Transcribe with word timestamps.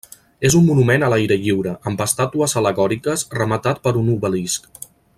És 0.47 0.53
un 0.59 0.63
monument 0.69 1.03
a 1.07 1.09
l'aire 1.13 1.37
lliure, 1.43 1.73
amb 1.91 2.01
estàtues 2.07 2.57
al·legòriques, 2.63 3.27
rematat 3.39 3.85
per 3.87 3.95
un 4.05 4.11
obelisc. 4.19 4.71